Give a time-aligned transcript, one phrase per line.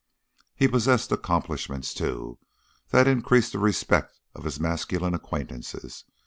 [0.55, 2.39] He possessed accomplishments, too,
[2.89, 6.05] that increased the respect of his masculine acquaintances.